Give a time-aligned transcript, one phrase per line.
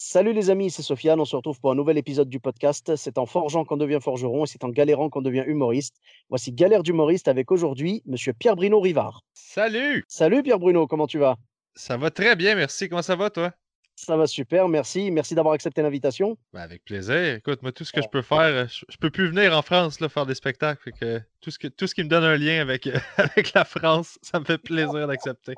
[0.00, 1.18] Salut les amis, c'est Sofiane.
[1.18, 2.94] On se retrouve pour un nouvel épisode du podcast.
[2.94, 5.96] C'est en forgeant qu'on devient forgeron et c'est en galérant qu'on devient humoriste.
[6.28, 9.22] Voici Galère d'humoriste avec aujourd'hui monsieur Pierre Bruno Rivard.
[9.34, 10.04] Salut!
[10.06, 11.34] Salut Pierre Bruno, comment tu vas?
[11.74, 12.88] Ça va très bien, merci.
[12.88, 13.52] Comment ça va, toi?
[13.96, 15.10] Ça va super, merci.
[15.10, 16.38] Merci d'avoir accepté l'invitation.
[16.52, 17.34] Ben, avec plaisir.
[17.34, 19.98] Écoute, moi, tout ce que je peux faire, je, je peux plus venir en France
[19.98, 20.80] là, faire des spectacles.
[20.80, 23.64] Fait que tout, ce que, tout ce qui me donne un lien avec, avec la
[23.64, 25.54] France, ça me fait plaisir d'accepter.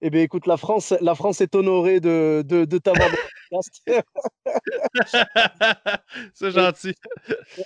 [0.00, 3.08] Eh bien, écoute, la France, la France est honorée de, de, de t'avoir
[3.54, 3.82] podcast.
[6.34, 6.94] C'est gentil.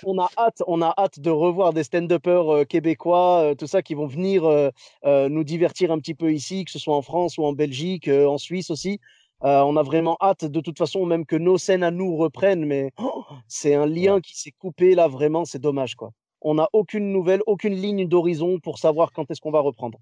[0.03, 3.81] on a hâte, on a hâte de revoir des stand-uppers euh, québécois, euh, tout ça,
[3.81, 7.37] qui vont venir euh, nous divertir un petit peu ici, que ce soit en France
[7.37, 8.99] ou en Belgique, en Suisse aussi.
[9.41, 12.91] On a vraiment hâte, de toute façon, même que nos scènes à nous reprennent, mais
[12.97, 16.11] oh, c'est un lien qui s'est coupé là, vraiment, c'est dommage, quoi.
[16.41, 19.99] On n'a aucune nouvelle, aucune ligne d'horizon pour savoir quand est-ce qu'on va reprendre.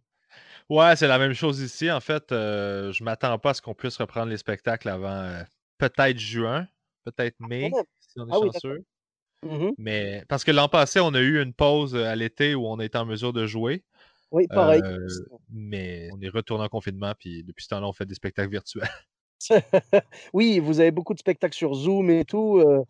[0.70, 1.90] Ouais, c'est la même chose ici.
[1.90, 5.42] En fait, euh, je m'attends pas à ce qu'on puisse reprendre les spectacles avant euh,
[5.78, 6.68] peut-être juin,
[7.06, 7.84] peut-être mai, même.
[8.00, 8.86] si on est Ah oui, chanceux.
[9.44, 9.74] Mhm.
[9.78, 12.80] Mais parce que l'an passé, on a eu une pause euh, à l'été où on
[12.80, 13.84] était en mesure de jouer.
[14.32, 14.82] Oui, pareil.
[14.84, 15.08] Euh,
[15.50, 18.90] mais on est retourné en confinement, puis depuis ce temps-là, on fait des spectacles virtuels.
[20.34, 22.58] oui, vous avez beaucoup de spectacles sur Zoom et tout.
[22.60, 22.84] euh,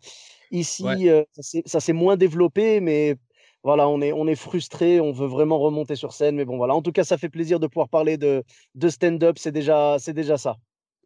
[0.50, 1.08] ici, Ouais.
[1.10, 3.16] euh, ça s'est- ça s'est moins développé, mais
[3.64, 6.36] voilà, on est, on est frustré, on veut vraiment remonter sur scène.
[6.36, 9.38] Mais bon, voilà, en tout cas, ça fait plaisir de pouvoir parler de, de stand-up,
[9.38, 10.56] c'est déjà, c'est déjà ça.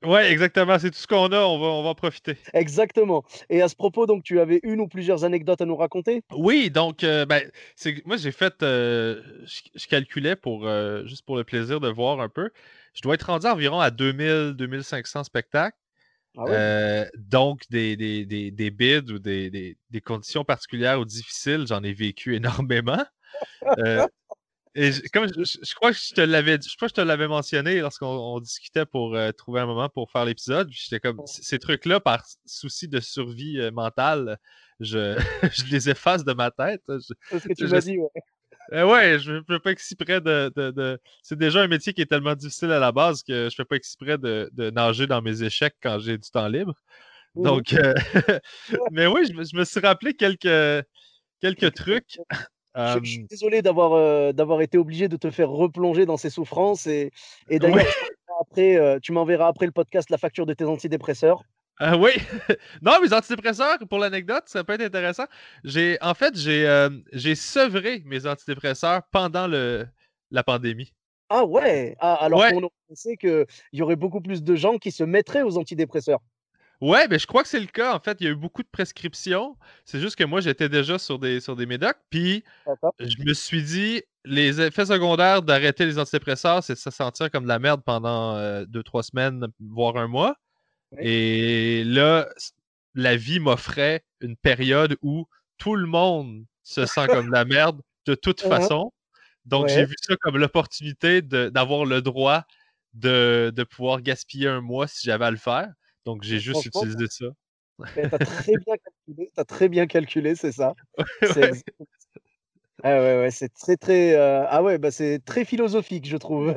[0.04, 0.78] Ouais, exactement.
[0.78, 1.40] C'est tout ce qu'on a.
[1.40, 2.36] On va, on va en profiter.
[2.54, 3.22] Exactement.
[3.50, 6.22] Et à ce propos, donc, tu avais une ou plusieurs anecdotes à nous raconter?
[6.36, 7.50] Oui, donc, euh, ben,
[8.04, 12.20] moi, j'ai fait, euh, je, je calculais pour, euh, juste pour le plaisir de voir
[12.20, 12.50] un peu.
[12.94, 15.76] Je dois être rendu environ à 2000, 2500 spectacles.
[16.36, 17.10] Ah ouais?
[17.18, 22.34] Donc, des, des, des, des bids ou des conditions particulières ou difficiles, j'en ai vécu
[22.36, 23.04] énormément.
[24.74, 27.28] Et je- comme je, crois que je te l'avais je crois que je te l'avais
[27.28, 30.68] mentionné lorsqu'on on discutait pour euh, trouver un moment pour faire l'épisode.
[30.70, 34.38] J'étais comme ces trucs-là, par souci de survie euh, mentale,
[34.80, 35.16] je,
[35.52, 36.82] je les efface de ma tête.
[36.86, 38.08] C'est ce que tu m'as dit, ouais.
[38.72, 42.02] euh, ouais, je ne fais pas exprès de, de, de- C'est déjà un métier qui
[42.02, 45.22] est tellement difficile à la base que je fais pas exprès de, de nager dans
[45.22, 46.74] mes échecs quand j'ai du temps libre.
[47.34, 47.94] Donc, euh,
[48.92, 50.84] mais oui, je me, je me suis rappelé quelques,
[51.40, 52.18] quelques trucs.
[52.74, 56.30] Je, je suis désolé d'avoir euh, d'avoir été obligé de te faire replonger dans ces
[56.30, 56.86] souffrances.
[56.86, 57.10] Et,
[57.48, 57.84] et d'ailleurs, Ouais.
[57.84, 61.42] tu m'enverras après, euh, tu m'enverras après le podcast la facture de tes antidépresseurs.
[61.80, 62.10] Euh, oui.
[62.82, 65.24] non, mes antidépresseurs, pour l'anecdote, ça peut être intéressant.
[65.64, 69.86] J'ai, en fait, j'ai, j'ai sevré mes antidépresseurs pendant le,
[70.30, 70.92] la pandémie.
[71.28, 72.52] Ah ouais, ah, alors Ouais.
[72.52, 76.20] qu'on pensé qu'il y aurait beaucoup plus de gens qui se mettraient aux antidépresseurs.
[76.82, 77.94] Ouais, mais je crois que c'est le cas.
[77.94, 79.56] En fait, il y a eu beaucoup de prescriptions.
[79.84, 81.98] C'est juste que moi, j'étais déjà sur des, sur des médocs.
[82.10, 82.42] Puis,
[82.98, 87.44] je me suis dit, les effets secondaires d'arrêter les antidépresseurs, c'est de se sentir comme
[87.44, 90.36] de la merde pendant euh, deux, trois semaines, voire un mois.
[90.92, 91.06] Ouais.
[91.06, 92.28] Et là,
[92.94, 95.26] la vie m'offrait une période où
[95.58, 98.50] tout le monde se sent comme de la merde de toute Mhm.
[98.72, 98.92] façon.
[99.46, 102.44] Donc, j'ai vu ça comme l'opportunité d'avoir le droit
[102.94, 105.68] de, de pouvoir gaspiller un mois si j'avais à le faire.
[106.04, 107.26] Donc, j'ai juste utilisé ça.
[107.94, 110.74] T'as très bien calculé, t'as très bien calculé, c'est ça.
[111.36, 111.50] Ouais.
[112.84, 116.52] Ah ouais, ouais, c'est très très euh, ah ouais, bah c'est très philosophique, je trouve.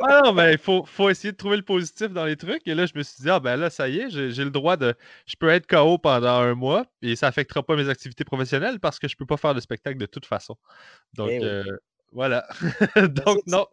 [0.00, 2.66] Ah non, mais il faut, faut essayer de trouver le positif dans les trucs.
[2.68, 4.76] Et là, je me suis dit, ah ben là, ça y est, j'ai le droit
[4.76, 4.94] de.
[5.26, 8.98] Je peux être KO pendant un mois et ça affectera pas mes activités professionnelles parce
[8.98, 10.56] que je peux pas faire de spectacle de toute façon.
[11.14, 11.64] Donc, Eh euh,
[12.12, 12.46] voilà.
[12.60, 13.66] Bah, Donc, non,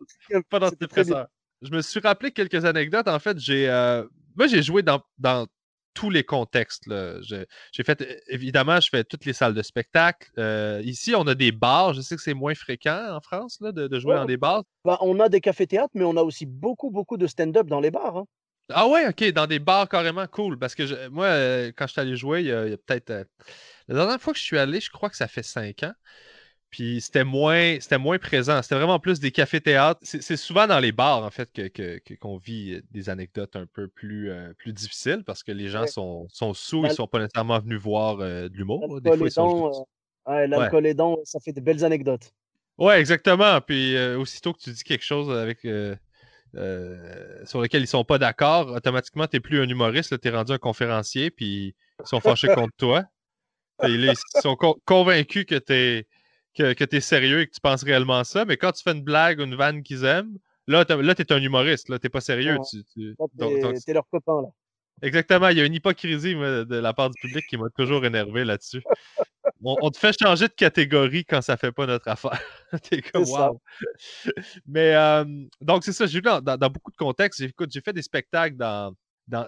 [0.49, 1.19] pas très bien.
[1.19, 1.27] d'antidépresseur.
[1.61, 3.07] Je me suis rappelé quelques anecdotes.
[3.07, 3.69] En fait, j'ai.
[3.69, 4.05] euh,
[4.35, 5.47] Moi, j'ai joué dans, dans
[5.93, 6.83] tous les contextes.
[7.23, 10.29] J'ai fait, évidemment, je fais toutes les salles de spectacle.
[10.37, 11.93] Euh, ici, on a des bars.
[11.93, 14.19] Je sais que c'est moins fréquent en France là, de, de jouer Ouais.
[14.19, 14.63] dans des bars.
[14.85, 17.91] Bah, on a des cafés-théâtres, mais on a aussi beaucoup beaucoup de stand-up dans les
[17.91, 18.17] bars.
[18.17, 18.25] hein.
[18.73, 20.57] Ah ouais, ok, dans des bars carrément cool.
[20.57, 22.73] Parce que je- moi, euh, quand je suis allé jouer, il y a, il y
[22.73, 23.09] a peut-être.
[23.09, 23.23] euh,
[23.89, 25.93] la dernière fois que je suis allé, je crois que ça fait cinq ans.
[26.71, 28.61] Puis c'était moins, c'était moins présent.
[28.61, 29.99] C'était vraiment plus des cafés-théâtres.
[30.03, 33.57] C'est souvent dans les bars, en fait, que, que- que- qu'on vit euh, des anecdotes
[33.57, 35.87] un peu plus, euh, plus difficiles parce que les gens Ouais.
[35.87, 38.95] sont, sont sous, ils sont pas nécessairement venus voir euh, de l'humour.
[38.95, 39.01] là.
[39.01, 39.85] Des fois, ils sont
[40.25, 42.31] ouais, aidant, ça fait de belles anecdotes.
[42.77, 43.59] Ouais, exactement.
[43.59, 45.67] Puis euh, aussitôt que tu dis quelque chose avec.
[47.45, 50.53] sur lesquels ils sont pas d'accord, automatiquement, tu n'es plus un humoriste, tu es rendu
[50.53, 53.03] un conférencier, puis ils sont fâchés contre toi.
[53.83, 56.07] ils sont convaincus que tu es,
[56.55, 59.43] que, sérieux et que tu penses réellement ça, mais quand tu fais une blague ou
[59.43, 60.37] une vanne qu'ils aiment,
[60.67, 62.57] là, tu es un humoriste, là, tu pas sérieux.
[62.69, 63.15] Tu, tu...
[63.85, 64.47] T'es leur copain, là.
[65.03, 68.45] Exactement, il y a une hypocrisie de la part du public qui m'a toujours énervé
[68.45, 68.83] là-dessus.
[69.63, 72.39] On, te fait changer de catégorie quand ça fait pas notre affaire.
[72.83, 73.59] T'es comme wow.
[74.67, 74.93] Mais
[75.59, 77.41] donc c'est ça, j'ai vu dans, beaucoup de contextes.
[77.41, 78.93] J'ai fait des spectacles dans,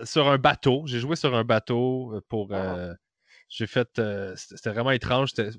[0.06, 0.84] sur un bateau.
[0.86, 2.50] J'ai joué sur un bateau euh, pour.
[2.52, 2.76] Ah.
[2.78, 2.94] Euh,
[3.54, 3.88] j'ai fait.
[4.00, 5.30] Euh, c'était vraiment étrange.
[5.30, 5.52] C'était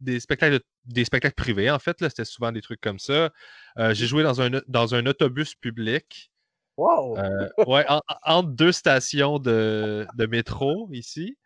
[0.00, 1.96] des, spectacles, des spectacles privés, en fait.
[2.00, 3.30] C'était souvent des trucs comme ça.
[3.76, 6.30] j'ai joué dans un, dans un autobus public.
[6.76, 7.16] Wow!
[7.66, 7.86] ouais,
[8.24, 11.36] entre deux stations de, de métro ici.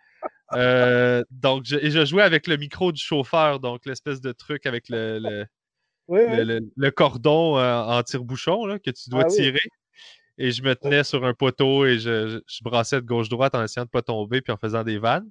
[0.53, 4.89] donc, je, et je jouais avec le micro du chauffeur, donc l'espèce de truc avec
[4.89, 5.47] le,
[6.09, 9.63] le, cordon en tire-bouchon que tu dois ah tirer
[10.41, 13.89] et je me tenais sur un poteau et je, brassais de gauche-droite en essayant de
[13.89, 15.29] ne pas tomber puis en faisant des vannes.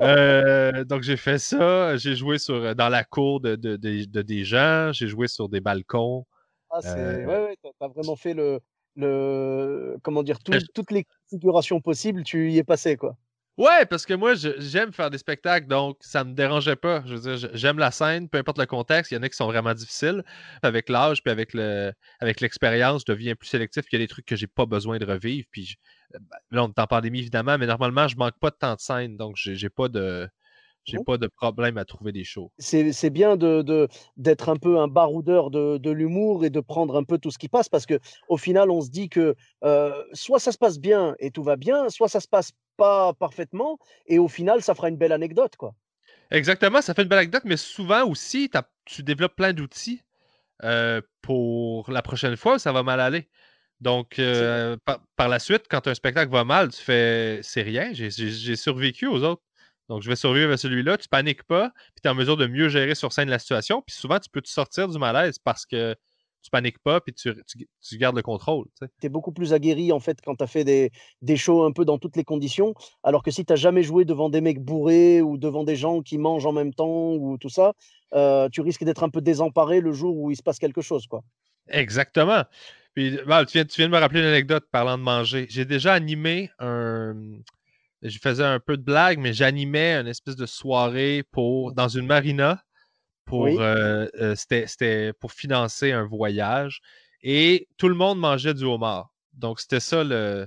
[0.00, 1.96] Euh, donc j'ai fait ça.
[1.96, 4.92] J'ai joué sur, dans la cour de, des gens.
[4.92, 6.26] J'ai joué sur des balcons.
[6.70, 6.98] Ah, c'est...
[6.98, 8.60] Euh, ouais, ouais, t'as vraiment fait le,
[8.96, 9.96] le...
[10.02, 13.16] comment dire, toutes les configurations possibles, tu y es passé, quoi.
[13.56, 17.04] Ouais, parce que moi, j'aime faire des spectacles, donc ça me dérangeait pas.
[17.06, 19.12] Je veux dire, j'aime la scène, peu importe le contexte.
[19.12, 20.24] Il y en a qui sont vraiment difficiles.
[20.62, 23.84] Avec l'âge, puis avec le, l'expérience, je deviens plus sélectif.
[23.92, 25.46] il y a des trucs que j'ai pas besoin de revivre.
[25.52, 25.76] Puis
[26.12, 26.20] ben,
[26.50, 29.16] là, on est en pandémie, évidemment, mais normalement, je manque pas de temps de scène,
[29.16, 30.28] donc j'ai pas de.
[30.84, 32.52] J'ai pas de problème à trouver des shows.
[32.58, 37.04] C'est bien de, d'être un peu un baroudeur de, de l'humour et de prendre un
[37.04, 37.98] peu tout ce qui passe parce que
[38.28, 39.34] au final, on se dit que
[39.64, 43.12] euh, soit ça se passe bien et tout va bien, soit ça se passe pas
[43.14, 45.56] parfaitement et au final, ça fera une belle anecdote.
[45.56, 45.74] quoi.
[46.30, 48.50] Exactement, ça fait une belle anecdote, mais souvent aussi,
[48.84, 50.02] tu développes plein d'outils
[50.62, 53.28] euh, pour la prochaine fois où ça va mal aller.
[53.80, 57.90] Donc, euh, par, par, la suite, quand un spectacle va mal, tu fais c'est rien,
[57.92, 59.42] j'ai survécu aux autres.
[59.88, 60.96] Donc, je vais survivre à celui-là.
[60.96, 63.82] Tu paniques pas, puis tu es en mesure de mieux gérer sur scène la situation.
[63.86, 65.94] Puis souvent, tu peux te sortir du malaise parce que
[66.44, 68.66] tu paniques pas, puis tu, gardes le contrôle.
[68.78, 70.90] Tu es beaucoup plus aguerri, en fait, quand tu as fait des,
[71.22, 72.74] des, shows un peu dans toutes les conditions.
[73.02, 76.02] Alors que si tu n'as jamais joué devant des mecs bourrés ou devant des gens
[76.02, 77.72] qui mangent en même temps ou tout ça,
[78.14, 81.06] euh, tu risques d'être un peu désemparé le jour où il se passe quelque chose.
[81.06, 81.22] quoi.
[81.68, 82.44] Exactement.
[82.94, 85.46] Puis, bah, tu, viens, tu viens de me rappeler une anecdote parlant de manger.
[85.48, 87.14] J'ai déjà animé un
[88.04, 92.06] je faisais un peu de blague, mais j'animais une espèce de soirée pour dans une
[92.06, 92.62] marina
[93.24, 96.80] pour euh, euh, c'était pour financer un voyage
[97.22, 99.10] et tout le monde mangeait du homard.
[99.32, 100.46] Donc c'était ça le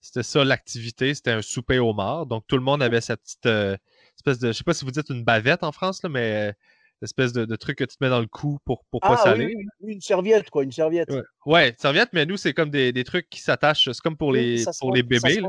[0.00, 2.26] c'était ça l'activité, c'était un souper homard.
[2.26, 3.76] Donc tout le monde avait sa petite euh,
[4.16, 6.54] espèce de je sais pas si vous dites une bavette en France là, mais
[7.02, 9.54] espèce de, truc que tu te mets dans le cou pour, pour pas ah saler.
[9.80, 11.12] une serviette, quoi, une serviette.
[11.46, 14.64] Ouais, une serviette, mais nous, c'est comme des, trucs qui s'attachent, c'est comme pour les,
[14.80, 15.40] pour les bébés.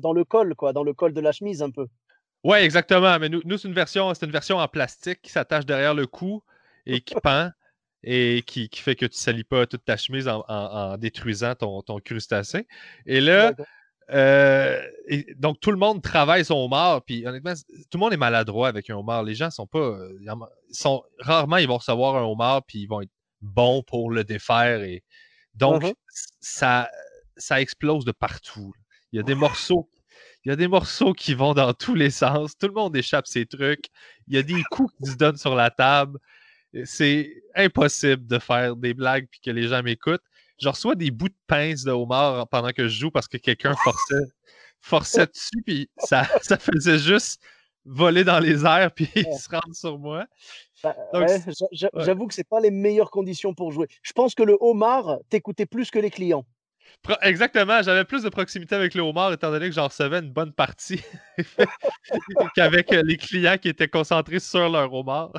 [0.00, 1.86] dans, le, col, quoi, dans le col de la chemise, un peu.
[2.44, 3.18] Ouais, exactement.
[3.18, 6.06] Mais nous, nous c'est une version, c'est une version en plastique qui s'attache derrière le
[6.06, 6.42] cou
[6.86, 7.50] et qui pend
[8.04, 12.68] et qui, fait que tu salis pas toute ta chemise en, détruisant ton, ton crustacé.
[13.04, 13.52] Et là,
[14.10, 18.18] euh, et donc, tout le monde travaille son homard, puis honnêtement, tout le monde est
[18.18, 19.22] maladroit avec un homard.
[19.22, 19.78] Les gens sont pas.
[19.78, 20.18] Euh,
[20.70, 23.10] sont, rarement, ils vont recevoir un homard, puis ils vont être
[23.40, 24.82] bons pour le défaire.
[24.82, 25.02] Et
[25.54, 25.84] donc,
[26.40, 26.88] ça,
[27.36, 28.72] ça explose de partout.
[29.12, 29.88] Il y a des morceaux.
[30.44, 32.56] Il y a des morceaux qui vont dans tous les sens.
[32.56, 33.86] Tout le monde échappe ses trucs.
[34.28, 36.20] Il y a des coups qui se donnent sur la table.
[36.84, 40.22] C'est impossible de faire des blagues puis que les gens m'écoutent
[40.58, 43.74] je reçois des bouts de pince de homard pendant que je joue parce que quelqu'un
[43.74, 44.24] forçait,
[44.80, 47.40] forçait dessus, puis ça, ça faisait juste
[47.84, 50.26] voler dans les airs, puis se rendre sur moi.
[50.82, 50.94] Bah,
[51.94, 53.86] j'avoue que c'est pas les meilleures conditions pour jouer.
[54.02, 56.44] Je pense que le homard t'écoutait plus que les clients.
[57.22, 60.52] Exactement, j'avais plus de proximité avec le homard étant donné que j'en recevais une bonne
[60.52, 61.00] partie
[62.56, 65.32] qu'avec les clients qui étaient concentrés sur leur homard.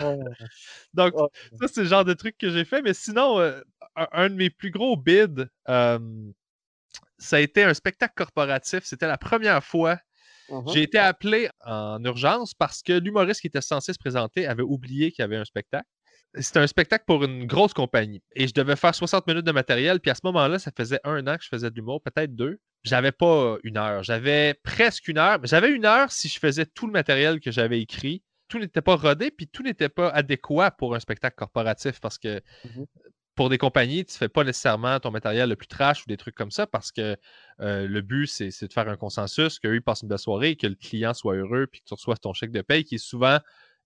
[0.94, 1.14] Donc,
[1.60, 2.82] ça, c'est le genre de truc que j'ai fait.
[2.82, 3.60] Mais sinon, euh,
[4.12, 5.46] un, de mes plus gros bids,
[7.18, 8.84] ça a été un spectacle corporatif.
[8.84, 10.00] C'était la première fois.
[10.50, 14.64] Mmh j'ai été appelé en urgence parce que l'humoriste qui était censé se présenter avait
[14.64, 15.86] oublié qu'il y avait un spectacle.
[16.40, 18.22] C'était un spectacle pour une grosse compagnie.
[18.34, 20.00] Et je devais faire 60 minutes de matériel.
[20.00, 22.60] Puis à ce moment-là, ça faisait un an que je faisais de l'humour, peut-être deux.
[22.84, 24.04] J'avais pas une heure.
[24.04, 25.40] J'avais presque une heure.
[25.44, 28.96] J'avais une heure si je faisais tout le matériel que j'avais écrit tout n'était pas
[28.96, 32.84] rodé, puis tout n'était pas adéquat pour un spectacle corporatif parce que mmh
[33.38, 36.18] pour des compagnies, tu ne fais pas nécessairement ton matériel le plus trash ou des
[36.18, 37.16] trucs comme ça parce que
[37.62, 40.76] euh, le but, c'est de faire un consensus, qu'eux, passent une belle soirée, que le
[40.76, 43.38] client soit heureux, puis que tu reçoives ton chèque de paye qui est souvent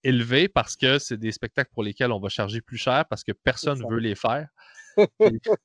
[0.03, 3.34] élevé parce que c'est des spectacles pour lesquels on va charger plus cher parce que
[3.34, 4.48] personne ne veut les faire.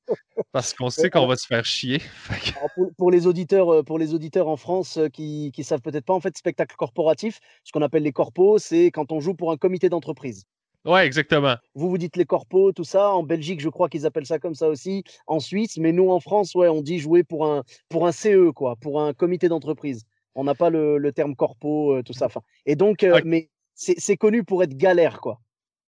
[0.52, 2.00] Parce qu'on sait qu'on va se faire chier.
[2.96, 6.14] pour, les auditeurs, euh, pour les auditeurs en France euh, qui ne savent peut-être pas,
[6.14, 9.56] en fait, spectacle corporatif, ce qu'on appelle les corpos, c'est quand on joue pour un
[9.56, 10.44] comité d'entreprise.
[10.86, 11.56] Ouais, exactement.
[11.74, 13.10] Vous vous dites les corpos, tout ça.
[13.10, 15.02] En Belgique, je crois qu'ils appellent ça comme ça aussi.
[15.26, 18.50] En Suisse, mais nous en France, ouais, on dit jouer pour un, pour un CE,
[18.52, 20.04] quoi, pour un comité d'entreprise.
[20.36, 22.28] On n'a pas le, terme corpo, euh, tout ça.
[22.66, 25.40] et donc, mais c'est connu pour être galère, quoi.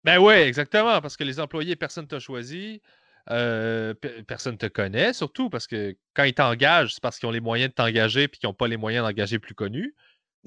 [0.03, 2.81] Ben ouais, exactement, parce que les employés, personne ne t'a choisi.
[3.29, 3.93] Euh,
[4.25, 7.41] personne ne te connaît, surtout parce que quand ils t'engagent, c'est parce qu'ils ont les
[7.41, 9.95] moyens de t'engager et qu'ils n'ont pas les moyens d'engager plus connus.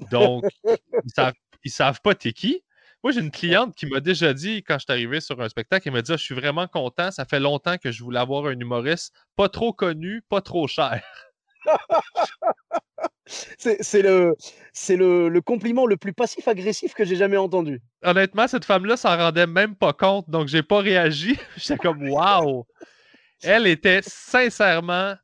[0.09, 1.33] Donc, ils savent,
[1.67, 2.63] savent pas t'es qui.
[3.03, 5.87] Moi, j'ai une cliente qui m'a déjà dit, quand je suis arrivé sur un spectacle,
[5.87, 8.45] elle m'a dit ah, Je suis vraiment content, ça fait longtemps que je voulais avoir
[8.45, 11.01] un humoriste pas trop connu, pas trop cher.
[13.57, 14.35] c'est le,
[14.89, 17.81] le, le, compliment le plus passif-agressif que j'ai jamais entendu.
[18.03, 21.37] Honnêtement, cette femme-là s'en rendait même pas compte, donc j'ai pas réagi.
[21.57, 22.65] J'étais comme Waouh!
[23.43, 25.15] Elle était sincèrement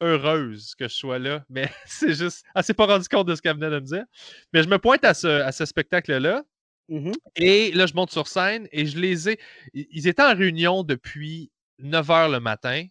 [0.00, 2.44] heureuse que je sois là, mais c'est juste.
[2.54, 4.04] Elle s'est pas rendue compte de ce qu'elle venait de me dire.
[4.52, 6.42] Mais je me pointe à ce, à ce spectacle-là.
[6.88, 9.40] Mmh et là, je monte sur scène et je les ai.
[9.72, 12.86] Ils étaient en réunion depuis 9 h le matin.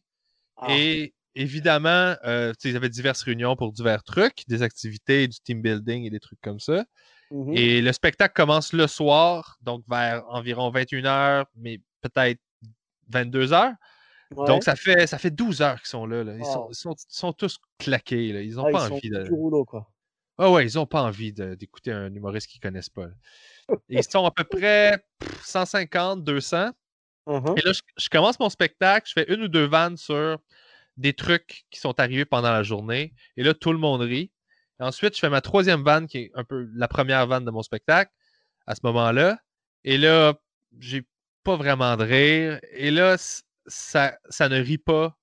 [0.58, 0.68] Ah.
[0.72, 6.06] Et évidemment, euh, ils avaient diverses réunions pour divers trucs, des activités, du team building
[6.06, 6.86] et des trucs comme ça.
[7.32, 12.40] Mmh et le spectacle commence le soir, donc vers environ 21h, mais peut-être
[13.12, 13.76] 22h.
[14.36, 16.24] Donc, ça fait, ça fait 12 heures qu'ils sont là.
[16.38, 16.76] Ils,
[17.08, 18.44] sont, tous claqués.
[18.44, 19.28] Ils n'ont pas envie de.
[20.38, 23.08] Ah ouais, ils n'ont pas envie d'écouter un humoriste qu'ils ne connaissent pas.
[23.89, 25.03] Ils sont à peu près
[25.43, 26.72] 150, 200.
[27.25, 30.39] Mmh et là, je, commence mon spectacle, je fais une ou deux vannes sur
[30.98, 33.13] des trucs qui sont arrivés pendant la journée.
[33.38, 34.32] Et là, tout le monde rit.
[34.79, 37.63] ensuite, je fais ma troisième vanne, qui est un peu la première vanne de mon
[37.63, 38.12] spectacle,
[38.67, 39.39] à ce moment-là.
[39.86, 40.34] Et là,
[40.79, 41.05] j'ai
[41.43, 42.60] pas vraiment de rire.
[42.72, 43.15] Et là,
[43.67, 45.17] ça, ça ne rit pas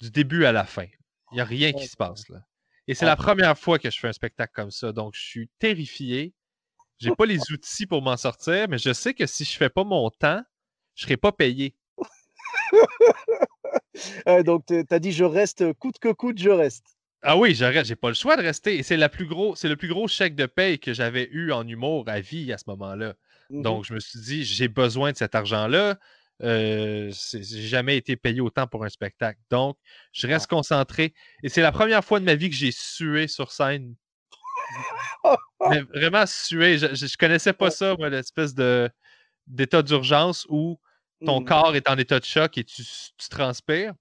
[0.00, 0.86] du début à la fin.
[1.32, 2.38] Il n'y a rien qui se passe là.
[2.88, 4.92] Et c'est la première fois que je fais un spectacle comme ça.
[4.92, 6.34] Donc, je suis terrifié.
[7.02, 9.82] J'ai pas les outils pour m'en sortir, mais je sais que si je fais pas
[9.82, 10.40] mon temps,
[10.94, 11.74] je serai pas payé.
[14.44, 16.96] donc, tu as dit je reste coûte que coûte, je reste.
[17.24, 18.76] Ah oui, j'arrête, j'ai pas le choix de rester.
[18.76, 21.52] Et c'est la plus gros, c'est le plus gros chèque de paye que j'avais eu
[21.52, 23.14] en humour à vie à ce moment-là.
[23.50, 25.98] Mmh donc, je me suis dit, j'ai besoin de cet argent-là.
[26.42, 29.38] Euh, j'ai jamais été payé autant pour un spectacle.
[29.50, 29.76] Donc,
[30.12, 30.54] je reste ah.
[30.54, 31.14] concentré.
[31.42, 33.94] Et c'est la première fois de ma vie que j'ai sué sur scène.
[35.70, 36.78] Mais vraiment sué.
[36.78, 38.90] Je, je, connaissais pas ça, moi, l'espèce de
[39.46, 40.78] d'état d'urgence où
[41.24, 41.44] ton mmh.
[41.44, 42.82] corps est en état de choc et tu,
[43.30, 43.94] transpires.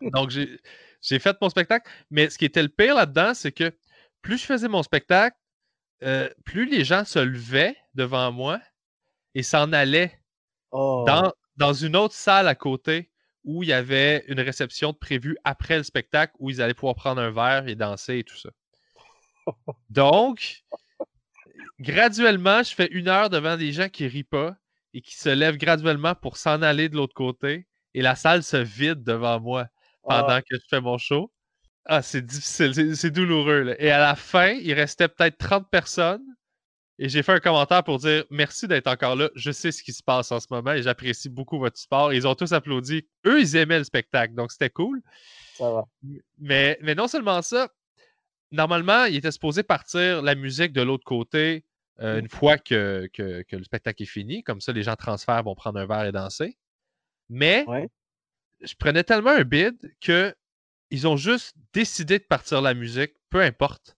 [0.00, 1.90] Donc, j'ai fait mon spectacle.
[2.10, 3.72] Mais ce qui était le pire là-dedans, c'est que
[4.22, 5.36] plus je faisais mon spectacle,
[6.02, 8.60] euh, plus les gens se levaient devant moi
[9.34, 10.18] et s'en allaient
[10.70, 11.04] oh.
[11.06, 13.10] dans, dans une autre salle à côté
[13.44, 17.20] où il y avait une réception prévue après le spectacle où ils allaient pouvoir prendre
[17.20, 18.50] un verre et danser et tout ça.
[19.90, 20.64] Donc,
[21.78, 24.56] graduellement, je fais une heure devant des gens qui rient pas
[24.94, 27.66] et qui se lève graduellement pour s'en aller de l'autre côté.
[27.94, 29.66] Et la salle se vide devant moi
[30.02, 30.42] pendant ah.
[30.42, 31.32] que je fais mon show.
[31.86, 33.74] Ah, c'est difficile, c'est douloureux.
[33.78, 36.24] Et à la fin, il restait peut-être 30 personnes.
[37.02, 39.30] Et j'ai fait un commentaire pour dire merci d'être encore là.
[39.34, 42.12] Je sais ce qui se passe en ce moment et j'apprécie beaucoup votre support.
[42.12, 43.08] ils ont tous applaudi.
[43.26, 45.00] Eux, ils aimaient le spectacle, donc c'était cool.
[45.54, 45.84] Ça va.
[46.38, 47.70] Mais, mais non seulement ça,
[48.52, 51.64] normalement, il était supposé partir la musique de l'autre côté
[52.00, 54.42] euh, une fois que, le spectacle est fini.
[54.42, 56.56] Comme ça, les gens transfèrent, vont prendre un verre et danser.
[57.28, 57.64] Mais
[58.60, 60.34] je prenais tellement un bid que
[60.90, 63.96] ils ont juste décidé de partir la musique, peu importe.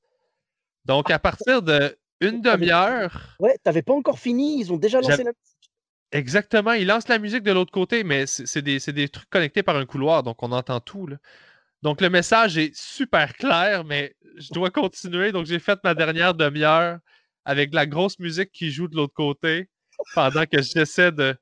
[0.85, 3.37] Donc, à partir de une demi-heure.
[3.41, 5.71] Ouais, t'avais pas encore fini, ils ont déjà lancé la musique.
[6.13, 9.77] Exactement, ils lancent la musique de l'autre côté, mais c'est des, des, trucs connectés par
[9.77, 11.07] un couloir, donc on entend tout.
[11.07, 11.17] Là.
[11.83, 15.33] Donc, le message est super clair, mais je dois continuer.
[15.33, 16.99] Donc, j'ai fait ma dernière demi-heure
[17.45, 19.69] avec la grosse musique qui joue de l'autre côté
[20.15, 21.35] pendant que j'essaie de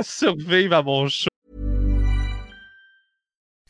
[0.00, 1.28] survivre à mon show.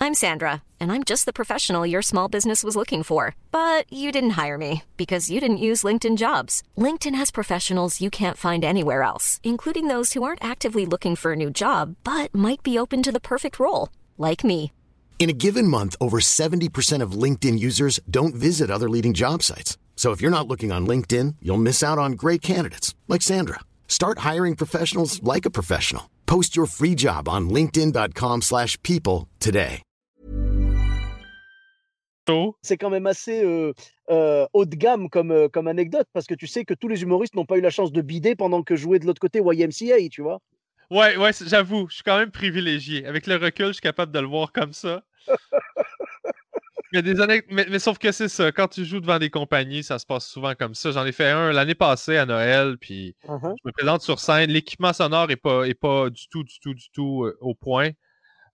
[0.00, 3.34] I'm Sandra, and I'm just the professional your small business was looking for.
[3.50, 6.62] But you didn't hire me because you didn't use LinkedIn jobs.
[6.76, 11.32] LinkedIn has professionals you can't find anywhere else, including those who aren't actively looking for
[11.32, 14.72] a new job but might be open to the perfect role, like me.
[15.18, 19.78] In a given month, over 70% of LinkedIn users don't visit other leading job sites.
[19.96, 23.60] So if you're not looking on LinkedIn, you'll miss out on great candidates like Sandra.
[23.88, 26.10] Start hiring professionals like a professional.
[26.26, 29.82] Post your free job on linkedin.com/people today.
[32.62, 33.72] C'est quand même assez euh,
[34.10, 37.02] euh, haut de gamme comme, euh, comme anecdote parce que tu sais que tous les
[37.02, 40.08] humoristes n'ont pas eu la chance de bider pendant que jouaient de l'autre côté YMCA,
[40.10, 40.40] tu vois.
[40.90, 43.06] Ouais, ouais, j'avoue, je suis quand même privilégié.
[43.06, 45.02] Avec le recul, je suis capable de le voir comme ça.
[46.92, 47.14] des
[47.50, 48.52] mais, sauf que c'est ça.
[48.52, 50.92] Quand tu joues devant des compagnies, ça se passe souvent comme ça.
[50.92, 53.54] J'en ai fait un l'année passée à Noël, puis uh-huh.
[53.62, 54.50] je me présente sur scène.
[54.50, 57.90] L'équipement sonore n'est pas, est pas du tout, du tout, du tout euh, au point.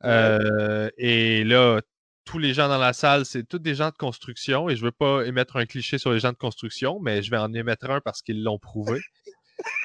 [0.04, 1.80] Euh, et là,
[2.24, 4.68] tous les gens dans la salle, c'est tous des gens de construction.
[4.68, 7.38] Et je veux pas émettre un cliché sur les gens de construction, mais je vais
[7.38, 9.00] en émettre un parce qu'ils l'ont prouvé.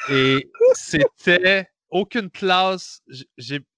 [0.09, 3.01] Et c'était aucune classe.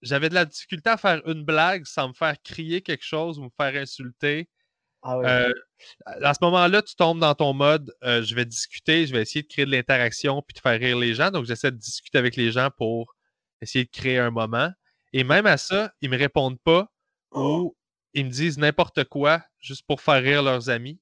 [0.01, 3.43] J'avais de la difficulté à faire une blague sans me faire crier quelque chose ou
[3.43, 4.49] me faire insulter.
[5.03, 5.53] Ah euh,
[6.05, 9.43] à ce moment-là, tu tombes dans ton mode euh, je vais discuter, je vais essayer
[9.43, 11.31] de créer de l'interaction puis de faire rire les gens.
[11.31, 13.15] Donc, j'essaie de discuter avec les gens pour
[13.61, 14.71] essayer de créer un moment.
[15.13, 16.91] Et même à ça, ils me répondent pas
[17.31, 17.75] ou
[18.13, 20.99] ils me disent n'importe quoi juste pour faire rire leurs amis.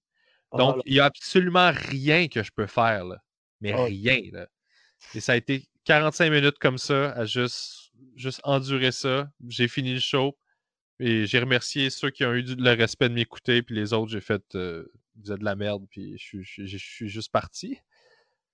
[0.52, 3.06] Ah, Donc, il n'y a absolument rien que je peux faire,
[3.62, 4.20] mais ah, rien.
[5.14, 9.30] Et ça a été 45 minutes comme ça à juste, juste endurer ça.
[9.48, 10.38] J'ai fini le show.
[11.00, 14.22] Et j'ai remercié ceux qui ont eu le respect de m'écouter, puis les autres, j'ai
[14.22, 14.86] fait euh,
[15.22, 17.78] vous êtes de la merde, puis je, suis juste parti.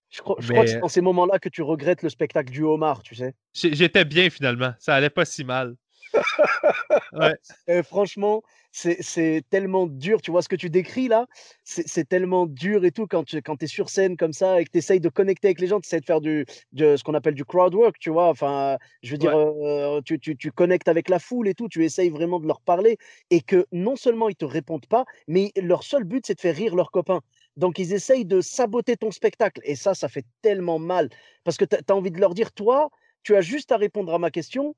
[0.09, 3.15] Je crois, que c'est dans ces moments-là que tu regrettes le spectacle du homard, tu
[3.15, 3.35] sais.
[3.53, 5.75] J'étais bien finalement, ça allait pas si mal.
[7.67, 10.21] Et franchement, c'est tellement dur.
[10.21, 11.27] Tu vois ce que tu décris là
[11.63, 14.71] C'est tellement dur et tout quand tu quand es sur scène comme ça et que
[14.71, 17.13] tu essayes de connecter avec les gens, tu essaies de faire du, de, ce qu'on
[17.13, 18.29] appelle du crowd work, tu vois.
[18.29, 21.83] Enfin, je veux dire, euh, tu, tu, tu, connectes avec la foule et tout, tu
[21.83, 22.97] essayes vraiment de leur parler
[23.29, 26.55] et que non seulement ils te répondent pas, mais leur seul but c'est de faire
[26.55, 27.21] rire leurs copains.
[27.57, 31.09] Donc ils essayent de saboter ton spectacle et ça, ça fait tellement mal
[31.43, 32.89] parce que tu as envie de leur dire, toi,
[33.23, 34.75] tu as juste à répondre à ma question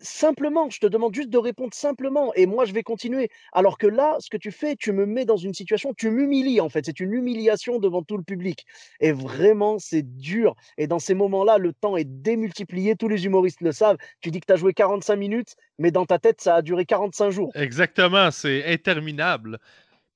[0.00, 3.30] simplement, je te demande juste de répondre simplement et moi je vais continuer.
[3.52, 6.60] Alors que là, ce que tu fais, tu me mets dans une situation, tu m'humilies
[6.60, 8.66] en fait, c'est une humiliation devant tout le public.
[9.00, 10.54] Et vraiment, c'est dur.
[10.78, 13.98] Et dans ces moments-là, le temps est démultiplié, tous les humoristes le savent.
[14.20, 16.86] Tu dis que tu as joué 45 minutes, mais dans ta tête, ça a duré
[16.86, 17.52] 45 jours.
[17.54, 19.58] Exactement, c'est interminable.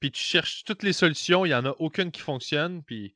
[0.00, 2.82] Puis tu cherches toutes les solutions, il n'y en a aucune qui fonctionne.
[2.82, 3.14] Puis,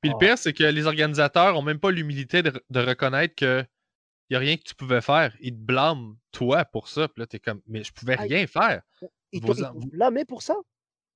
[0.00, 0.18] puis le ah.
[0.18, 3.64] pire, c'est que les organisateurs n'ont même pas l'humilité de reconnaître que
[4.30, 5.34] n'y a rien que tu pouvais faire.
[5.40, 7.08] Ils te blâment, toi, pour ça.
[7.08, 8.82] Puis là, tu es comme, mais je pouvais rien faire.
[9.32, 9.54] Ils t'ont
[9.92, 10.54] blâmé pour ça?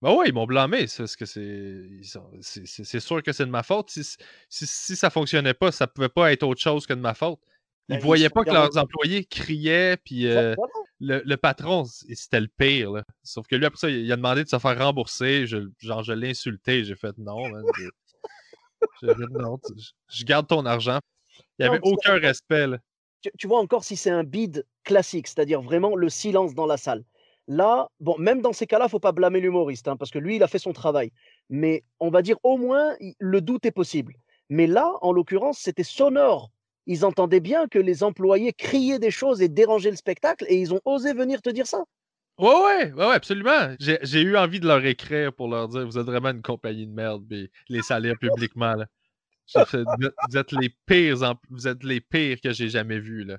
[0.02, 0.86] Ben oui, ils m'ont blâmé.
[0.96, 3.90] Parce que c'est sûr que c'est de ma faute.
[3.90, 4.04] Si,
[4.48, 7.14] si, ça ne fonctionnait pas, ça ne pouvait pas être autre chose que de ma
[7.14, 7.40] faute.
[7.88, 10.54] Ils ne ben, voyaient pas que leurs employés criaient, puis euh,
[11.00, 13.02] le, patron, c'était le pire.
[13.22, 15.46] Sauf que lui, après ça, il a demandé de se faire rembourser.
[15.46, 16.84] Je, genre, je l'ai insulté.
[16.84, 17.44] J'ai fait non,
[19.02, 19.06] je,
[19.38, 19.58] non
[20.08, 20.98] je, garde ton argent.
[21.58, 22.66] Il n'y avait aucun respect.
[22.66, 22.78] Là
[23.38, 27.04] tu, vois encore si c'est un bid classique, c'est-à-dire vraiment le silence dans la salle.
[27.46, 30.42] Là, bon, même dans ces cas-là, faut pas blâmer l'humoriste, hein, parce que lui, il
[30.42, 31.10] a fait son travail.
[31.50, 34.14] Mais on va dire au moins, le doute est possible.
[34.48, 36.50] Mais là, en l'occurrence, c'était sonore.
[36.86, 40.72] Ils entendaient bien que les employés criaient des choses et dérangeaient le spectacle, et ils
[40.74, 41.84] ont osé venir te dire ça.
[42.38, 43.74] Ouais, ouais, ouais, absolument.
[43.78, 46.92] J'ai eu envie de leur écrire pour leur dire vous êtes vraiment une compagnie de
[46.92, 47.24] merde,
[47.68, 48.74] les salir publiquement.
[49.54, 53.24] Vous êtes les pires, vous êtes les pires que j'ai jamais vus.
[53.24, 53.38] Là.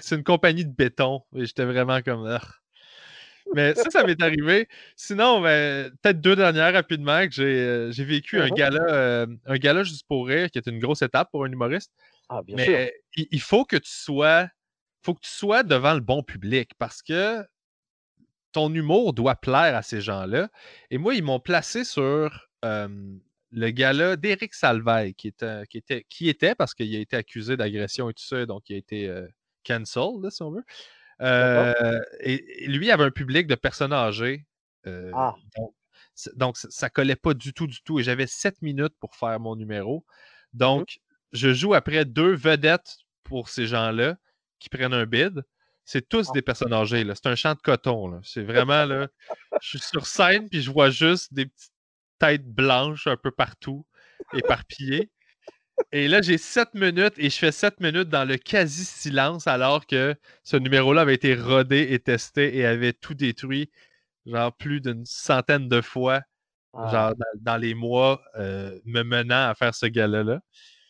[0.00, 2.38] C'est une compagnie de béton et j'étais vraiment comme.
[3.54, 4.68] Mais ça, ça m'est arrivé.
[4.96, 8.54] Sinon, ben, peut-être deux dernières rapidement que j'ai euh, vécu un uh-huh.
[8.54, 11.92] gala, euh, un gala juste pour rire, qui est une grosse étape pour un humoriste.
[12.28, 14.48] Ah, bien Mais Il, faut que tu sois.
[15.02, 17.42] faut que tu sois devant le bon public parce que
[18.52, 20.48] ton humour doit plaire à ces gens-là.
[20.90, 22.48] Et moi, ils m'ont placé sur
[23.50, 27.56] le gars-là d'Éric Salveille, qui était, qui, était, qui était, parce qu'il a été accusé
[27.56, 29.26] d'agression et tout ça, donc il a été euh,
[29.64, 30.64] cancelled, si on veut.
[31.20, 34.46] Euh, et, lui avait un public de personnes âgées.
[34.86, 35.34] Euh, ah.
[36.34, 38.00] Donc, ça ne collait pas du tout, du tout.
[38.00, 39.98] Et j'avais sept minutes pour faire mon numéro.
[39.98, 41.00] Mmh donc,
[41.32, 44.16] je joue après deux vedettes pour ces gens-là
[44.58, 45.44] qui prennent un bid.
[45.84, 46.32] C'est tous ah.
[46.32, 47.06] des personnes âgées.
[47.14, 48.20] C'est un champ de coton.
[48.22, 49.08] C'est vraiment là.
[49.60, 51.72] je suis sur scène puis je vois juste des petites
[52.18, 53.86] tête blanche un peu partout,
[54.34, 55.10] éparpillée.
[55.92, 60.14] Et là, j'ai 7 minutes et je fais 7 minutes dans le quasi-silence alors que
[60.42, 63.70] ce numéro-là avait été rodé et testé et avait tout détruit,
[64.26, 66.22] genre plus d'une centaine de fois,
[66.74, 67.24] genre ah.
[67.36, 70.40] dans, les mois euh, me menant à faire ce gala-là.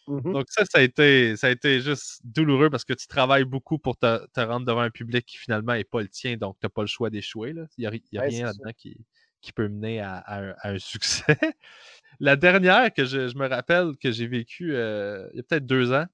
[0.09, 3.45] Mmh Donc ça, ça a, été, ça a été juste douloureux parce que tu travailles
[3.45, 6.65] beaucoup pour te, rendre devant un public qui finalement n'est pas le tien, donc tu
[6.65, 7.55] n'as pas le choix d'échouer.
[7.77, 8.97] Il n'y a, rien là-dedans qui,
[9.41, 11.39] qui peut mener à, un, succès.
[12.21, 15.93] la dernière que je, me rappelle que j'ai vécue euh, il y a peut-être deux
[15.93, 16.07] ans,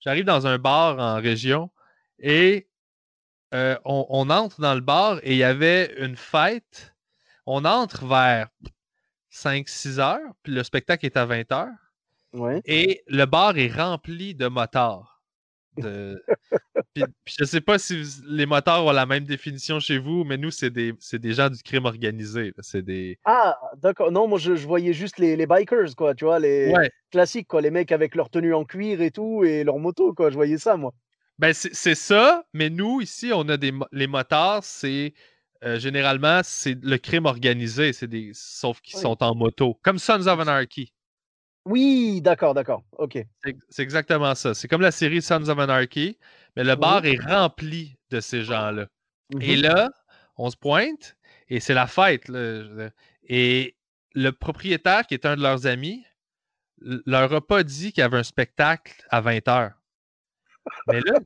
[0.00, 1.70] j'arrive dans un bar en région
[2.18, 2.68] et
[3.54, 6.94] euh, on, entre dans le bar et il y avait une fête.
[7.46, 8.48] On entre vers
[9.32, 11.68] 5-6 heures, puis le spectacle est à 20 heures.
[12.32, 12.60] Ouais.
[12.64, 15.15] Et le bar est rempli de motards.
[15.76, 16.22] De...
[16.94, 20.24] puis, puis je sais pas si vous- les motards ont la même définition chez vous,
[20.24, 20.94] mais nous, c'est des,
[21.32, 22.52] gens du crime organisé.
[22.60, 23.18] C'est des.
[23.24, 24.10] Ah, d'accord.
[24.12, 26.90] Non, moi, je, je voyais juste les, les bikers, quoi, tu vois, les Ouais.
[27.10, 30.30] classiques, quoi, les mecs avec leur tenue en cuir et tout, et leur moto, quoi.
[30.30, 30.92] Je voyais ça, moi.
[31.38, 35.12] Ben, c'est ça, mais nous, ici, on a des les motards, c'est
[35.64, 39.02] euh, généralement c'est le crime organisé, c'est des sauf qu'ils Oui.
[39.02, 40.92] sont en moto, comme Sons of Anarchy.
[41.66, 42.84] Oui, d'accord, d'accord.
[42.96, 43.18] Ok.
[43.68, 44.54] C'est exactement ça.
[44.54, 46.16] C'est comme la série Sons of Anarchy,
[46.54, 48.86] mais le bar est rempli de ces gens-là.
[49.40, 49.62] Et Mhm.
[49.62, 49.90] là,
[50.36, 51.16] on se pointe
[51.48, 52.28] et c'est la fête.
[52.28, 52.90] là.
[53.24, 53.76] Et
[54.14, 56.04] le propriétaire, qui est un de leurs amis,
[56.78, 59.72] leur a pas dit qu'il y avait un spectacle à 20h.
[60.86, 61.18] Mais là,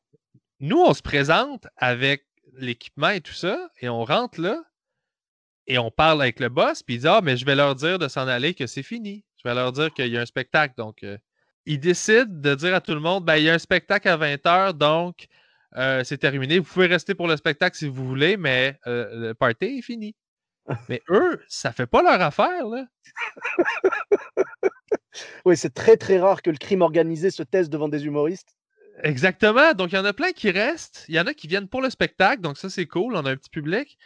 [0.61, 4.63] nous, on se présente avec l'équipement et tout ça, et on rentre là,
[5.67, 7.99] et on parle avec le boss, puis il dit Ah, mais je vais leur dire
[7.99, 9.25] de s'en aller, que c'est fini.
[9.43, 10.75] Je vais leur dire qu'il y a un spectacle.
[10.77, 11.17] Donc, euh,
[11.65, 14.17] il décide de dire à tout le monde ben, il y a un spectacle à
[14.17, 15.27] 20h, donc
[15.77, 16.59] euh, c'est terminé.
[16.59, 20.15] Vous pouvez rester pour le spectacle si vous voulez, mais euh, le party est fini.
[20.89, 22.87] Mais eux, ça fait pas leur affaire, là.
[25.45, 28.55] Oui, c'est très, très rare que le crime organisé se teste devant des humoristes.
[29.03, 29.73] Exactement.
[29.73, 31.05] Donc, il y en a plein qui restent.
[31.09, 32.41] Il y en a qui viennent pour le spectacle.
[32.41, 33.17] Donc, ça, c'est cool.
[33.17, 33.99] On a un petit public.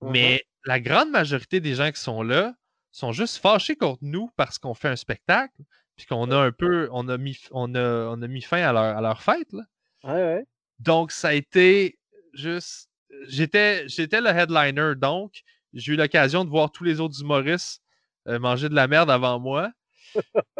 [0.00, 0.10] Mhm.
[0.12, 2.54] Mais la grande majorité des gens qui sont là
[2.92, 5.62] sont juste fâchés contre nous parce qu'on fait un spectacle.
[5.96, 6.88] Puis qu'on a un peu.
[6.92, 9.52] On a mis, on a, on a mis fin à leur, à leur fête.
[9.52, 9.64] là.
[10.04, 10.46] Ouais, ouais.
[10.78, 11.98] Donc, ça a été
[12.32, 12.88] juste.
[13.28, 14.94] J'étais, j'étais le headliner.
[14.96, 15.42] Donc,
[15.74, 17.82] j'ai eu l'occasion de voir tous les autres humoristes
[18.28, 19.70] euh, manger de la merde avant moi.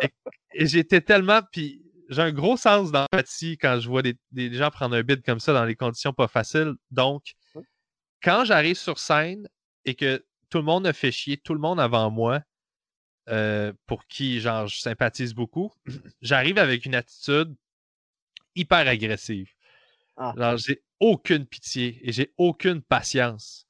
[0.03, 0.11] et
[0.55, 1.41] et j'étais tellement.
[1.51, 5.25] Puis j'ai un gros sens d'empathie quand je vois des, des gens prendre un bid
[5.25, 6.75] comme ça dans les conditions pas faciles.
[6.91, 7.35] Donc,
[8.23, 9.49] quand j'arrive sur scène
[9.85, 12.43] et que tout le monde a fait chier, tout le monde avant moi,
[13.31, 15.73] euh, pour qui genre, je sympathise beaucoup,
[16.21, 17.57] j'arrive avec une attitude
[18.55, 19.51] hyper agressive.
[20.19, 20.35] Ah.
[20.37, 23.67] Genre, j'ai aucune pitié et j'ai aucune patience.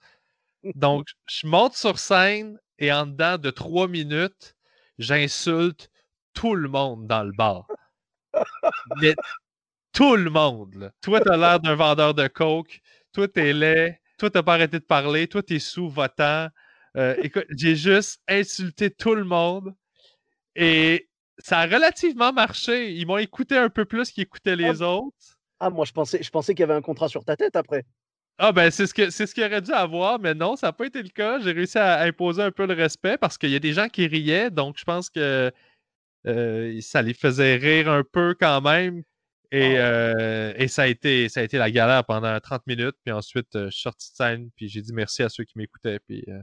[0.75, 4.57] Donc, je monte sur scène et en dedans de trois minutes,
[4.99, 5.89] j'insulte
[6.35, 7.69] tout le monde dans le bar.
[9.01, 9.15] Mais
[9.93, 10.75] tout le monde.
[10.75, 10.91] là.
[11.01, 12.81] Toi, t'as l'air d'un vendeur de coke.
[13.13, 14.01] Toi, t'es laid.
[14.19, 15.29] Toi, t'as pas arrêté de parler.
[15.29, 16.49] Toi, t'es sous-votant.
[16.97, 19.75] Euh, écoute, j'ai juste insulté tout le monde.
[20.55, 22.93] Et ça a relativement marché.
[22.93, 25.17] Ils m'ont écouté un peu plus qu'ils écoutaient les autres.
[25.61, 27.85] Ah, moi, je pensais, je pensais qu'il y avait un contrat sur ta tête après.
[28.39, 30.73] Ah ben c'est ce que c'est ce qu'il aurait dû avoir, mais non, ça n'a
[30.73, 31.39] pas été le cas.
[31.41, 34.07] J'ai réussi à imposer un peu le respect parce qu'il y a des gens qui
[34.07, 35.53] riaient, donc je pense que
[36.27, 39.03] euh, ça les faisait rire un peu quand même.
[39.53, 42.97] Et, euh, et ça, a été, ça a été la galère pendant 30 minutes.
[43.05, 45.59] Puis ensuite, euh, je suis sorti de scène, puis j'ai dit merci à ceux qui
[45.59, 45.99] m'écoutaient.
[46.01, 46.41] Puis, euh,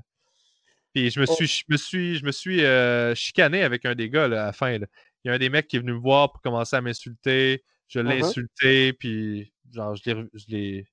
[0.94, 1.34] puis je me Oh.
[1.34, 4.46] suis, je me suis, je me suis euh, chicané avec un des gars là, à
[4.48, 4.78] la fin.
[4.78, 4.88] là.
[5.24, 7.64] Il y a un des mecs qui est venu me voir pour commencer à m'insulter.
[7.88, 8.26] Je l'ai Uh-huh.
[8.26, 10.10] insulté, puis genre, je
[10.48, 10.86] l'ai,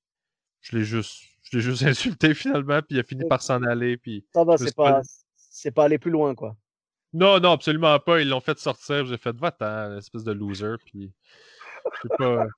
[0.63, 1.83] je l'ai, juste, je l'ai juste
[2.19, 3.29] insulté finalement, puis il a fini Ok.
[3.29, 3.97] par s'en aller.
[3.99, 5.01] Puis Ça va, je me c'est pas-
[5.65, 6.57] pas, pas aller plus loin, quoi.
[7.13, 8.21] non, non, absolument pas.
[8.21, 9.07] Ils l'ont fait sortir.
[9.07, 10.75] J'ai fait va-t'en, espèce de loser.
[10.85, 11.13] Puis
[12.19, 12.47] pas.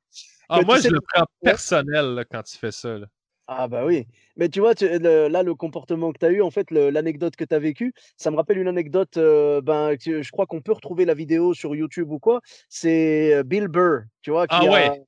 [0.51, 2.97] Ah, moi, je le prends personnel là, quand tu fais ça.
[2.97, 3.07] là.
[3.51, 4.07] Ah bah oui.
[4.37, 6.91] Mais tu vois, tu- le- là, le comportement que tu as eu, en fait, le-
[6.91, 10.47] l'anecdote que tu as vécue, ça me rappelle une anecdote, euh, ben, que je crois
[10.47, 12.43] qu'on peut retrouver la vidéo sur YouTube ou quoi.
[12.69, 15.03] C'est euh, Bill Burr, tu vois, qui Ah a- ouais.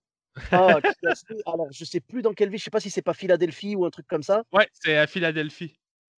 [0.53, 2.91] ah, qui a fait- alors, je sais plus dans quelle ville, je sais pas si
[2.91, 4.45] c'est pas Philadelphie ou un truc comme ça.
[4.53, 5.77] Ouais, c'est à Philadelphie.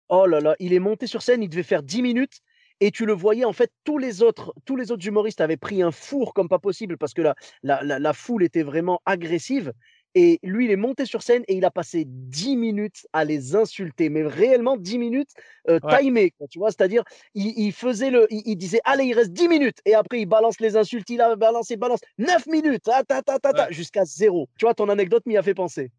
[0.09, 2.41] Oh là là, il est monté sur scène, il devait faire 10 minutes
[2.81, 5.81] et tu le voyais en fait tous les autres tous les autres humoristes avaient pris
[5.83, 9.71] un four comme pas possible parce que la la, la, la foule était vraiment agressive
[10.15, 13.55] et lui il est monté sur scène et il a passé 10 minutes à les
[13.55, 15.31] insulter mais réellement 10 minutes
[15.69, 15.99] euh, Ouais.
[15.99, 19.31] timées quoi, tu vois, c'est-à-dire il, il faisait le il, il disait allez, il reste
[19.31, 23.03] 10 minutes et après il balance les insultes, il a balancé balance 9 minutes ah,
[23.03, 23.73] ta, ta, ta, ta, Ouais.
[23.73, 24.49] jusqu'à zéro.
[24.57, 25.91] Tu vois ton anecdote m'y a fait penser.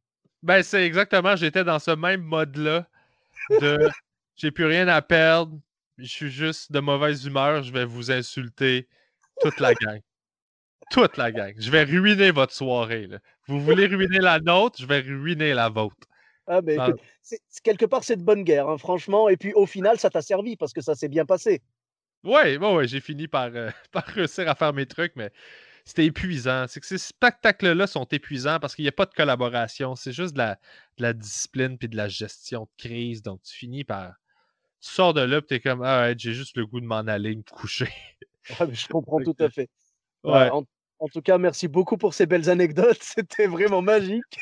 [0.42, 1.36] Ben, c'est exactement.
[1.36, 2.88] J'étais dans ce même mode-là
[3.60, 3.78] de
[4.36, 5.58] j'ai plus rien à perdre.
[5.98, 7.62] Je suis juste de mauvaise humeur.
[7.62, 8.88] Je vais vous insulter
[9.40, 10.00] toute la gang.
[10.92, 11.54] Toute la gang.
[11.58, 13.06] Je vais ruiner votre soirée.
[13.06, 13.18] là.
[13.48, 16.06] Vous voulez ruiner la nôtre, je vais ruiner la vôtre.
[16.46, 16.88] Ah ben Ah.
[16.88, 20.10] écoute, c'est- quelque part c'est de bonne guerre hein, franchement et puis au final ça
[20.10, 21.62] t'a servi parce que ça s'est bien passé.
[22.24, 25.30] Ouais, ouais, ouais, j'ai fini par, euh, par réussir à faire mes trucs, mais
[25.84, 26.66] c'était épuisant.
[26.68, 29.96] C'est que ces spectacles-là sont épuisants parce qu'il n'y a pas de collaboration.
[29.96, 30.54] C'est juste de la,
[30.98, 33.22] de la discipline puis de la gestion de crise.
[33.22, 34.14] Donc, tu finis par.
[34.80, 36.86] Tu sors de là et tu es comme, ah ouais, j'ai juste le goût de
[36.86, 37.88] m'en aller, me coucher.
[38.58, 39.68] Ah, mais je comprends tout à fait.
[40.24, 40.32] Ouais.
[40.32, 40.64] Ouais, en,
[41.02, 42.98] en tout cas, merci beaucoup pour ces belles anecdotes.
[43.00, 44.38] C'était vraiment magique.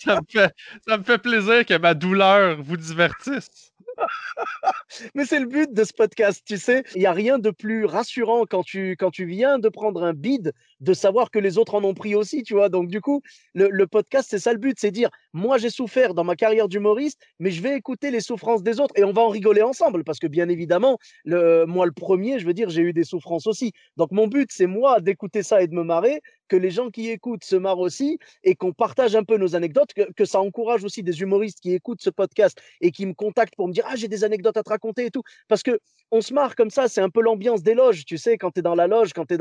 [0.00, 3.73] ça, me fait, plaisir que ma douleur vous divertisse.
[5.14, 6.84] Mais c'est le but de ce podcast, tu sais.
[6.94, 10.12] Il n'y a rien de plus rassurant quand tu, quand tu viens de prendre un
[10.12, 12.68] bid, de savoir que les autres en ont pris aussi, tu vois.
[12.68, 13.22] Donc, du coup,
[13.54, 16.68] le, le podcast, c'est ça le but, c'est dire, moi, j'ai souffert dans ma carrière
[16.68, 20.04] d'humoriste, mais je vais écouter les souffrances des autres et on va en rigoler ensemble
[20.04, 23.46] parce que, bien évidemment, le, moi, le premier, je veux dire, j'ai eu des souffrances
[23.46, 23.72] aussi.
[23.96, 27.10] Donc, mon but, c'est moi d'écouter ça et de me marrer, que les gens qui
[27.10, 31.02] écoutent se marrent aussi et qu'on partage un peu nos anecdotes, que, ça encourage aussi
[31.02, 34.08] des humoristes qui écoutent ce podcast et qui me contactent pour me dire, ah, j'ai
[34.08, 35.22] des anecdotes à te raconter et tout.
[35.48, 35.78] Parce que
[36.10, 38.60] on se marre comme ça, c'est un peu l'ambiance des loges, tu sais, quand tu
[38.60, 39.38] es dans la loge, quand tu es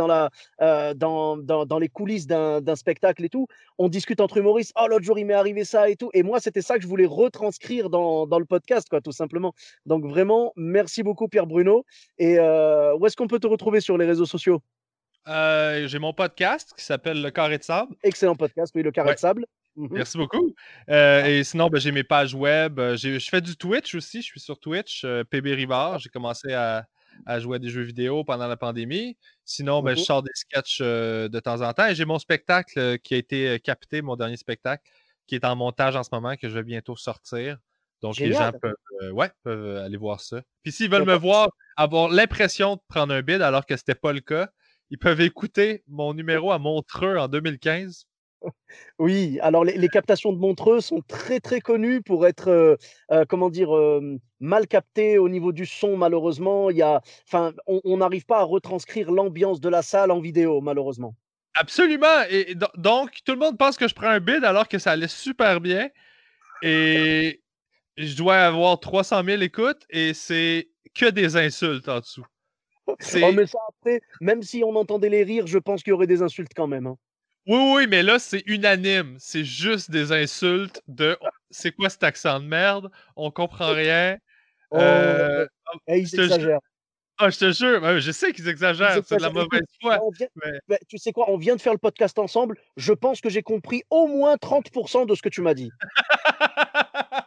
[0.62, 5.20] euh, dans, les coulisses d'un spectacle et tout, on discute entre humoristes, oh l'autre jour
[5.20, 6.10] il m'est arrivé ça et tout.
[6.14, 9.54] Et moi, c'était ça que je voulais retranscrire dans, dans, le podcast, quoi, tout simplement.
[9.86, 11.86] Donc vraiment, merci beaucoup Pierre Bruno.
[12.18, 14.62] Et euh, où est-ce qu'on peut te retrouver sur les réseaux sociaux?
[15.28, 17.96] Euh, J'ai mon podcast qui s'appelle Le Carré de Sable.
[18.04, 19.16] Excellent podcast, oui, Le Carré Ouais.
[19.16, 19.46] de Sable.
[19.76, 19.88] Mhm.
[19.92, 20.54] Merci beaucoup.
[20.90, 22.80] Euh, et sinon, ben, j'ai mes pages web.
[22.80, 24.22] Euh, Je fais du Twitch aussi.
[24.22, 25.98] Je suis sur Twitch, euh, PB Rivard.
[26.00, 26.86] J'ai commencé à,
[27.26, 29.18] à jouer à des jeux vidéo pendant la pandémie.
[29.46, 30.06] Sinon, ben, je Mhm.
[30.06, 31.88] sors des sketchs de temps en temps.
[31.88, 34.84] Et j'ai mon spectacle qui a été capté, mon dernier spectacle,
[35.26, 37.58] qui est en montage en ce moment, que je vais bientôt sortir.
[38.02, 40.42] Donc, les gens peuvent, ouais, peuvent aller voir ça.
[40.62, 44.12] Puis s'ils veulent me voir avoir l'impression de prendre un bid alors que c'était pas
[44.14, 44.50] le cas,
[44.94, 48.06] ils peuvent écouter mon numéro à Montreux en 2015.
[49.00, 52.76] Oui, alors les, les captations de Montreux sont très très connues pour être, euh,
[53.12, 56.70] euh, comment dire, euh, mal captées au niveau du son, malheureusement.
[56.70, 60.62] Il y a, enfin, on n'arrive pas à retranscrire l'ambiance de la salle en vidéo,
[60.62, 61.16] malheureusement.
[61.56, 62.22] Absolument.
[62.30, 64.78] Et et do- donc, tout le monde pense que je prends un bid alors que
[64.78, 65.90] ça allait super bien.
[66.62, 67.42] Et
[67.98, 72.26] je dois avoir 300 000 écoutes et c'est que des insultes en dessous.
[72.88, 76.08] Oh, mais ça, après, même si on entendait les rires, je pense qu'il y aurait
[76.08, 76.88] des insultes quand même.
[76.88, 76.98] hein.
[77.46, 79.16] Oui, oui, mais là, c'est unanime.
[79.20, 81.18] C'est juste des insultes de
[81.50, 82.90] c'est quoi cet accent de merde?
[83.18, 84.18] On comprend rien.
[84.72, 85.46] Oh, Euh,
[85.88, 86.60] eh, ils exagèrent.
[87.20, 90.00] Ah, je te jure, ben, je sais qu'ils Ils exagèrent, c'est de la mauvaise foi.
[90.02, 92.58] on vient- mais- ben, tu sais quoi, on vient de faire le podcast ensemble.
[92.76, 95.70] Je pense que j'ai compris au moins 30% de ce que tu m'as dit.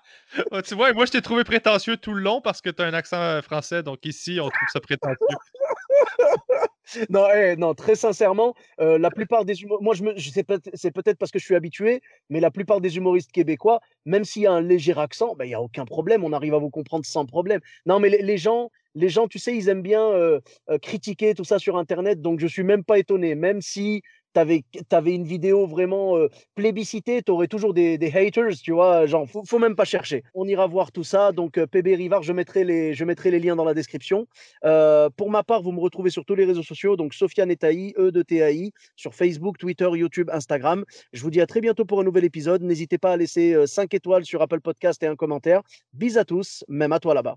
[0.50, 2.86] Ah, tu vois, moi, je t'ai trouvé prétentieux tout le long parce que tu as
[2.86, 5.16] un accent euh, français, donc ici, on trouve ça prétentieux.
[7.10, 11.18] Non, eh, non, très sincèrement, euh, la plupart des humoristes, moi je me, c'est peut-être
[11.18, 14.52] parce que je suis habitué, mais la plupart des humoristes québécois, même s'il y a
[14.52, 17.26] un léger accent, ben, il y a aucun problème, on arrive à vous comprendre sans
[17.26, 17.60] problème.
[17.86, 20.40] Non, mais les, gens, les gens, tu sais, ils aiment bien euh,
[20.80, 24.02] critiquer tout ça sur Internet, donc je suis même pas étonné, même si
[24.44, 29.42] tu avais, une vidéo vraiment euh, plébiscitée, tu toujours des, haters, tu vois, genre, faut,
[29.44, 30.22] faut même pas chercher.
[30.34, 33.74] On ira voir tout ça, donc euh, PB Rivard, je mettrai les, liens dans la
[33.74, 34.26] description.
[34.64, 37.94] Euh, pour ma part, vous me retrouvez sur tous les réseaux sociaux, donc Sofiane Etaï,
[37.98, 40.84] E de TAI, sur Facebook, Twitter, YouTube, Instagram.
[41.12, 42.62] Je vous dis à très bientôt pour un nouvel épisode.
[42.62, 45.62] N'hésitez pas à laisser euh, 5 étoiles sur Apple Podcast et un commentaire.
[45.92, 47.36] Bis à tous, même à toi là-bas.